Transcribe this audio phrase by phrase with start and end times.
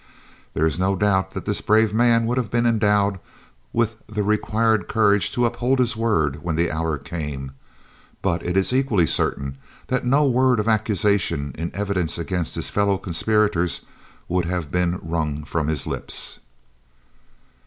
[0.55, 3.19] There is no doubt that this brave man would have been endowed
[3.71, 7.51] with the required courage to uphold his word when the hour came,
[8.23, 9.59] but it is equally certain
[9.89, 13.81] that no word of accusation in evidence against his fellow conspirators
[14.27, 16.39] would have been wrung from his lips.